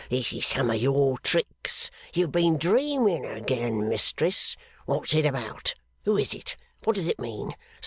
This 0.09 0.33
is 0.33 0.47
some 0.47 0.71
of 0.71 0.77
your 0.81 1.19
tricks! 1.19 1.91
You 2.15 2.23
have 2.23 2.31
been 2.31 2.57
dreaming 2.57 3.23
again, 3.23 3.87
mistress. 3.87 4.57
What's 4.87 5.13
it 5.13 5.27
about? 5.27 5.75
Who 6.05 6.17
is 6.17 6.33
it? 6.33 6.55
What 6.85 6.95
does 6.95 7.07
it 7.07 7.19
mean! 7.19 7.53